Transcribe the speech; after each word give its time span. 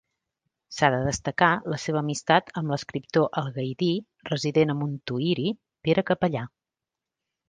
S'ha 0.75 0.87
de 0.93 0.99
destacar 1.07 1.49
la 1.73 1.77
seva 1.83 1.99
amistat 1.99 2.49
amb 2.61 2.73
l'escriptor 2.73 3.27
algaidí, 3.41 3.89
resident 4.31 4.75
a 4.75 4.77
Montuïri, 4.79 5.45
Pere 5.89 6.05
Capellà. 6.09 6.43